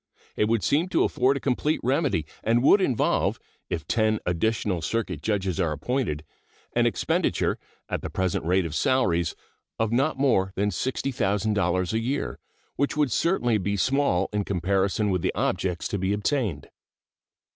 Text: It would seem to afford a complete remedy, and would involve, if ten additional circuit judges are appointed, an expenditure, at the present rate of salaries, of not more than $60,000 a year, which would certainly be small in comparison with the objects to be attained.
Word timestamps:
It 0.35 0.45
would 0.47 0.63
seem 0.63 0.89
to 0.89 1.03
afford 1.03 1.37
a 1.37 1.39
complete 1.39 1.79
remedy, 1.83 2.25
and 2.43 2.63
would 2.63 2.81
involve, 2.81 3.39
if 3.69 3.85
ten 3.87 4.17
additional 4.25 4.81
circuit 4.81 5.21
judges 5.21 5.59
are 5.59 5.71
appointed, 5.73 6.23
an 6.73 6.87
expenditure, 6.87 7.59
at 7.87 8.01
the 8.01 8.09
present 8.09 8.43
rate 8.43 8.65
of 8.65 8.73
salaries, 8.73 9.35
of 9.77 9.91
not 9.91 10.17
more 10.17 10.53
than 10.55 10.71
$60,000 10.71 11.93
a 11.93 11.99
year, 11.99 12.39
which 12.77 12.97
would 12.97 13.11
certainly 13.11 13.59
be 13.59 13.77
small 13.77 14.27
in 14.33 14.43
comparison 14.43 15.11
with 15.11 15.21
the 15.21 15.35
objects 15.35 15.87
to 15.89 15.99
be 15.99 16.13
attained. 16.13 16.69